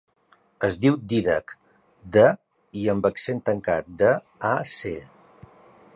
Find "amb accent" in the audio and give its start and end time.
2.95-3.45